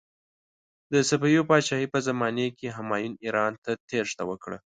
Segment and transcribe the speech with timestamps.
[0.93, 4.57] د صفوي پادشاهي په زمانې کې همایون ایران ته تیښته وکړه.